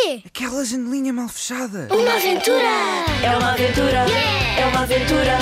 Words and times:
Quê? 0.00 0.22
Aquela 0.24 0.64
janelinha 0.64 1.12
mal 1.12 1.28
fechada! 1.28 1.88
Uma 1.90 2.14
aventura! 2.14 2.68
É 3.20 3.36
uma 3.36 3.50
aventura! 3.52 4.06
É 4.56 4.66
uma 4.66 4.82
aventura! 4.82 5.38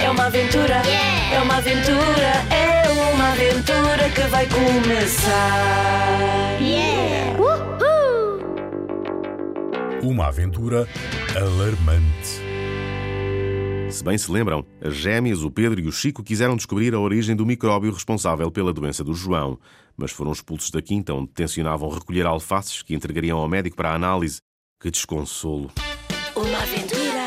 É 0.00 0.10
uma 0.10 0.24
aventura! 0.26 0.82
É 1.30 1.40
uma 1.40 1.56
aventura! 1.58 2.32
É 2.50 2.88
uma 3.12 3.28
aventura 3.32 4.08
que 4.14 4.22
vai 4.22 4.46
começar! 4.46 5.88
Uhul! 7.38 8.40
Uma 10.02 10.28
aventura 10.28 10.88
alarmante. 11.36 12.47
Se 13.98 14.04
bem 14.04 14.16
se 14.16 14.30
lembram, 14.30 14.64
as 14.80 14.94
gêmeas, 14.94 15.42
o 15.42 15.50
Pedro 15.50 15.80
e 15.80 15.88
o 15.88 15.90
Chico 15.90 16.22
quiseram 16.22 16.54
descobrir 16.54 16.94
a 16.94 17.00
origem 17.00 17.34
do 17.34 17.44
micróbio 17.44 17.92
responsável 17.92 18.48
pela 18.48 18.72
doença 18.72 19.02
do 19.02 19.12
João, 19.12 19.58
mas 19.96 20.12
foram 20.12 20.30
expulsos 20.30 20.70
da 20.70 20.80
quinta 20.80 21.12
onde 21.12 21.32
tencionavam 21.32 21.88
recolher 21.88 22.24
alfaces 22.24 22.80
que 22.80 22.94
entregariam 22.94 23.36
ao 23.38 23.48
médico 23.48 23.76
para 23.76 23.90
a 23.90 23.96
análise. 23.96 24.38
Que 24.80 24.88
desconsolo! 24.88 25.72
Uma 26.36 26.58
aventura! 26.58 27.18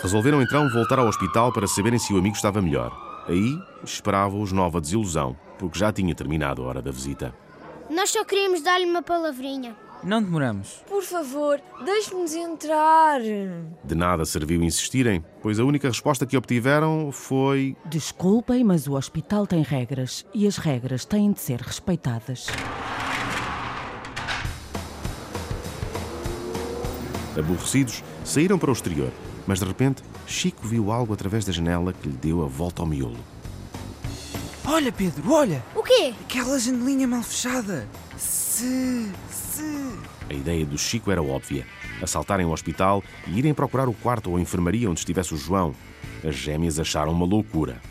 Resolveram 0.00 0.40
então 0.40 0.70
voltar 0.70 1.00
ao 1.00 1.08
hospital 1.08 1.52
para 1.52 1.66
saberem 1.66 1.98
se 1.98 2.14
o 2.14 2.18
amigo 2.18 2.36
estava 2.36 2.62
melhor. 2.62 2.96
Aí 3.26 3.58
esperava-os 3.82 4.52
nova 4.52 4.80
desilusão, 4.80 5.36
porque 5.58 5.76
já 5.76 5.92
tinha 5.92 6.14
terminado 6.14 6.62
a 6.62 6.66
hora 6.66 6.80
da 6.80 6.92
visita. 6.92 7.34
Nós 7.90 8.10
só 8.10 8.24
queríamos 8.24 8.62
dar-lhe 8.62 8.86
uma 8.86 9.02
palavrinha. 9.02 9.74
Não 10.04 10.22
demoramos. 10.22 10.84
Por 10.86 11.02
favor, 11.02 11.60
deixe-nos 11.82 12.34
entrar. 12.34 13.20
De 13.82 13.94
nada 13.94 14.26
serviu 14.26 14.62
insistirem, 14.62 15.24
pois 15.42 15.58
a 15.58 15.64
única 15.64 15.88
resposta 15.88 16.26
que 16.26 16.36
obtiveram 16.36 17.10
foi: 17.10 17.74
Desculpem, 17.86 18.62
mas 18.62 18.86
o 18.86 18.92
hospital 18.92 19.46
tem 19.46 19.62
regras 19.62 20.26
e 20.34 20.46
as 20.46 20.58
regras 20.58 21.06
têm 21.06 21.32
de 21.32 21.40
ser 21.40 21.60
respeitadas. 21.60 22.48
Aborrecidos, 27.36 28.04
saíram 28.24 28.58
para 28.58 28.70
o 28.70 28.72
exterior, 28.72 29.10
mas 29.46 29.58
de 29.58 29.64
repente 29.64 30.02
Chico 30.26 30.66
viu 30.66 30.92
algo 30.92 31.14
através 31.14 31.44
da 31.44 31.52
janela 31.52 31.92
que 31.92 32.08
lhe 32.08 32.16
deu 32.16 32.44
a 32.44 32.46
volta 32.46 32.82
ao 32.82 32.86
miolo. 32.86 33.18
Olha, 34.66 34.92
Pedro, 34.92 35.32
olha! 35.32 35.64
O 35.74 35.82
quê? 35.82 36.14
Aquela 36.22 36.58
janelinha 36.58 37.06
mal 37.08 37.22
fechada! 37.22 37.86
Se. 38.54 39.10
se. 39.32 39.98
A 40.30 40.32
ideia 40.32 40.64
do 40.64 40.78
Chico 40.78 41.10
era 41.10 41.20
óbvia: 41.20 41.66
assaltarem 42.00 42.46
o 42.46 42.52
hospital 42.52 43.02
e 43.26 43.36
irem 43.36 43.52
procurar 43.52 43.88
o 43.88 43.92
quarto 43.92 44.30
ou 44.30 44.36
a 44.36 44.40
enfermaria 44.40 44.88
onde 44.88 45.00
estivesse 45.00 45.34
o 45.34 45.36
João. 45.36 45.74
As 46.22 46.36
gêmeas 46.36 46.78
acharam 46.78 47.10
uma 47.10 47.26
loucura. 47.26 47.82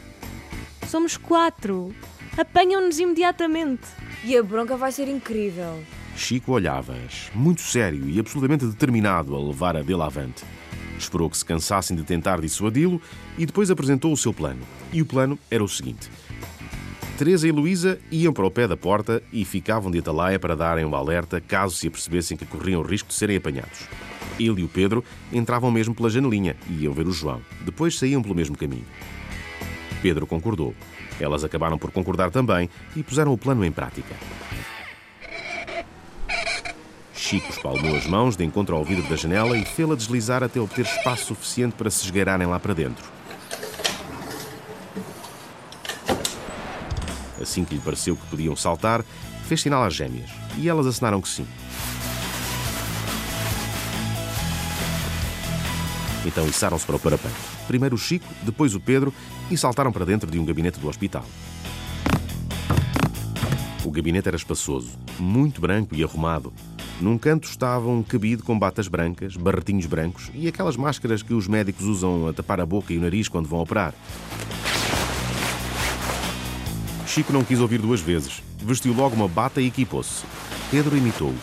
Somos 0.87 1.17
quatro. 1.17 1.93
Apanham-nos 2.37 2.97
imediatamente. 2.97 3.85
E 4.23 4.37
a 4.37 4.41
bronca 4.41 4.77
vai 4.77 4.93
ser 4.93 5.09
incrível. 5.09 5.83
Chico 6.15 6.53
olhava-as, 6.53 7.29
muito 7.35 7.59
sério 7.59 8.09
e 8.09 8.17
absolutamente 8.17 8.65
determinado 8.65 9.35
a 9.35 9.39
levar 9.45 9.75
a 9.75 9.81
dele 9.81 10.01
avante. 10.01 10.45
Esperou 10.97 11.29
que 11.29 11.37
se 11.37 11.43
cansassem 11.43 11.97
de 11.97 12.03
tentar 12.03 12.39
dissuadi-lo 12.39 13.01
e 13.37 13.45
depois 13.45 13.69
apresentou 13.69 14.13
o 14.13 14.17
seu 14.17 14.33
plano. 14.33 14.61
E 14.93 15.01
o 15.01 15.05
plano 15.05 15.37
era 15.51 15.61
o 15.61 15.67
seguinte: 15.67 16.09
Teresa 17.17 17.47
e 17.47 17.51
Luísa 17.51 17.99
iam 18.11 18.33
para 18.33 18.45
o 18.45 18.49
pé 18.49 18.67
da 18.67 18.75
porta 18.75 19.21
e 19.31 19.45
ficavam 19.45 19.91
de 19.91 19.99
atalaia 19.99 20.39
para 20.39 20.55
darem 20.55 20.83
um 20.83 20.95
alerta 20.95 21.39
caso 21.39 21.75
se 21.75 21.87
apercebessem 21.87 22.35
que 22.35 22.45
corriam 22.45 22.81
o 22.81 22.83
risco 22.83 23.09
de 23.09 23.13
serem 23.13 23.37
apanhados. 23.37 23.87
Ele 24.39 24.61
e 24.61 24.63
o 24.63 24.67
Pedro 24.67 25.03
entravam 25.31 25.69
mesmo 25.69 25.93
pela 25.93 26.09
janelinha 26.09 26.55
e 26.67 26.83
iam 26.83 26.93
ver 26.93 27.05
o 27.05 27.11
João. 27.11 27.39
Depois 27.61 27.99
saíam 27.99 28.21
pelo 28.21 28.33
mesmo 28.33 28.57
caminho. 28.57 28.85
Pedro 30.01 30.25
concordou. 30.25 30.73
Elas 31.19 31.43
acabaram 31.43 31.77
por 31.77 31.91
concordar 31.91 32.31
também 32.31 32.67
e 32.95 33.03
puseram 33.03 33.31
o 33.31 33.37
plano 33.37 33.63
em 33.63 33.71
prática. 33.71 34.15
Chico 37.13 37.51
espalmou 37.51 37.95
as 37.95 38.07
mãos 38.07 38.35
de 38.35 38.43
encontro 38.43 38.75
ao 38.75 38.83
vidro 38.83 39.07
da 39.07 39.15
janela 39.15 39.55
e 39.55 39.63
fê-la 39.63 39.95
deslizar 39.95 40.43
até 40.43 40.59
obter 40.59 40.83
espaço 40.83 41.27
suficiente 41.27 41.73
para 41.73 41.91
se 41.91 42.03
esgueirarem 42.05 42.47
lá 42.47 42.59
para 42.59 42.73
dentro. 42.73 43.12
Assim 47.41 47.65
que 47.65 47.75
lhe 47.75 47.81
pareceu 47.81 48.15
que 48.15 48.25
podiam 48.27 48.55
saltar, 48.55 49.03
fez 49.47 49.61
sinal 49.61 49.83
às 49.83 49.93
gêmeas 49.93 50.29
e 50.57 50.69
elas 50.69 50.85
assinaram 50.85 51.21
que 51.21 51.27
sim. 51.27 51.45
Então 56.25 56.47
içaram-se 56.47 56.85
para 56.85 56.95
o 56.95 56.99
parapeito. 56.99 57.35
Primeiro 57.67 57.95
o 57.95 57.99
Chico, 57.99 58.25
depois 58.43 58.75
o 58.75 58.79
Pedro 58.79 59.13
e 59.51 59.57
saltaram 59.57 59.91
para 59.91 60.05
dentro 60.05 60.29
de 60.29 60.39
um 60.39 60.45
gabinete 60.45 60.79
do 60.79 60.87
hospital. 60.87 61.25
O 63.83 63.91
gabinete 63.91 64.27
era 64.27 64.37
espaçoso, 64.37 64.91
muito 65.19 65.59
branco 65.59 65.93
e 65.93 66.03
arrumado. 66.03 66.53
Num 67.01 67.17
canto 67.17 67.49
estava 67.49 67.89
um 67.89 68.01
cabide 68.01 68.41
com 68.41 68.57
batas 68.57 68.87
brancas, 68.87 69.35
barretinhos 69.35 69.85
brancos 69.85 70.31
e 70.33 70.47
aquelas 70.47 70.77
máscaras 70.77 71.21
que 71.21 71.33
os 71.33 71.47
médicos 71.47 71.85
usam 71.85 72.27
a 72.27 72.33
tapar 72.33 72.61
a 72.61 72.65
boca 72.65 72.93
e 72.93 72.97
o 72.97 73.01
nariz 73.01 73.27
quando 73.27 73.49
vão 73.49 73.59
operar. 73.59 73.93
Chico 77.13 77.31
não 77.31 77.43
quis 77.43 77.59
ouvir 77.59 77.77
duas 77.77 78.01
vezes. 78.01 78.41
Vestiu 78.57 78.91
logo 78.91 79.15
uma 79.15 79.27
bata 79.27 79.61
e 79.61 79.67
equipou-se. 79.67 80.23
Pedro 80.71 80.97
imitou-o. 80.97 81.35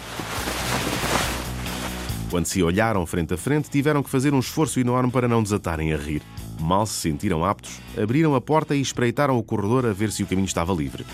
Quando 2.29 2.47
se 2.47 2.61
olharam 2.61 3.07
frente 3.07 3.35
a 3.35 3.37
frente, 3.37 3.71
tiveram 3.71 4.03
que 4.03 4.11
fazer 4.11 4.35
um 4.35 4.41
esforço 4.41 4.81
enorme 4.81 5.13
para 5.13 5.29
não 5.29 5.41
desatarem 5.41 5.93
a 5.93 5.97
rir. 5.97 6.23
Mal 6.59 6.85
se 6.87 6.95
sentiram 6.95 7.45
aptos, 7.45 7.79
abriram 7.97 8.35
a 8.35 8.41
porta 8.41 8.75
e 8.75 8.81
espreitaram 8.81 9.39
o 9.39 9.45
corredor 9.45 9.87
a 9.87 9.93
ver 9.93 10.11
se 10.11 10.25
o 10.25 10.27
caminho 10.27 10.47
estava 10.47 10.73
livre. 10.73 11.07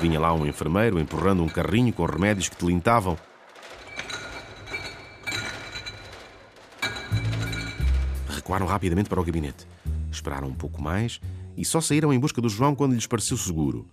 Vinha 0.00 0.20
lá 0.20 0.32
um 0.32 0.46
enfermeiro 0.46 1.00
empurrando 1.00 1.42
um 1.42 1.48
carrinho 1.48 1.92
com 1.92 2.06
remédios 2.06 2.48
que 2.48 2.54
tilintavam. 2.54 3.18
Recuaram 8.48 8.64
rapidamente 8.64 9.10
para 9.10 9.20
o 9.20 9.24
gabinete. 9.24 9.66
Esperaram 10.10 10.48
um 10.48 10.54
pouco 10.54 10.80
mais 10.80 11.20
e 11.54 11.66
só 11.66 11.82
saíram 11.82 12.14
em 12.14 12.18
busca 12.18 12.40
do 12.40 12.48
João 12.48 12.74
quando 12.74 12.94
lhes 12.94 13.06
pareceu 13.06 13.36
seguro. 13.36 13.86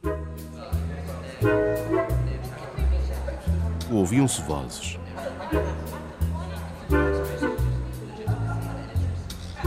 Ouviam-se 3.91 4.41
vozes. 4.43 4.97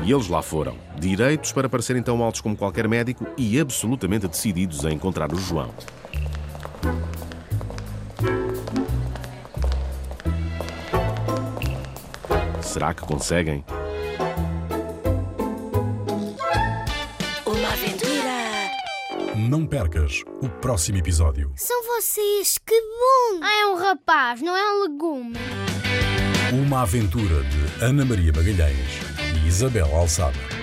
E 0.02 0.10
eles 0.10 0.28
lá 0.28 0.40
foram, 0.40 0.78
direitos 0.98 1.52
para 1.52 1.68
parecerem 1.68 2.02
tão 2.02 2.22
altos 2.22 2.40
como 2.40 2.56
qualquer 2.56 2.88
médico 2.88 3.26
e 3.36 3.60
absolutamente 3.60 4.26
decididos 4.26 4.86
a 4.86 4.90
encontrar 4.90 5.30
o 5.34 5.36
João. 5.36 5.68
Será 12.62 12.94
que 12.94 13.02
conseguem? 13.02 13.62
Não 19.38 19.64
percas 19.64 20.24
o 20.42 20.48
próximo 20.48 20.98
episódio. 20.98 21.52
São 21.54 21.80
vocês, 21.84 22.58
que 22.58 22.74
bom! 22.80 23.40
Ah, 23.40 23.60
é 23.60 23.66
um 23.66 23.76
rapaz, 23.76 24.42
não 24.42 24.56
é 24.56 24.72
um 24.72 24.82
legume. 24.82 25.36
Uma 26.52 26.82
aventura 26.82 27.44
de 27.44 27.84
Ana 27.84 28.04
Maria 28.04 28.32
Magalhães 28.34 29.00
e 29.36 29.46
Isabel 29.46 29.94
Alçada. 29.94 30.57